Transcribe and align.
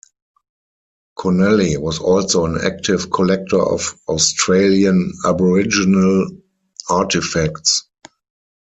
Connelly 1.15 1.77
was 1.77 1.99
also 1.99 2.45
an 2.45 2.57
active 2.59 3.11
collector 3.11 3.61
of 3.61 3.93
Australian 4.07 5.13
Aboriginal 5.27 6.27
artefacts. 6.89 7.81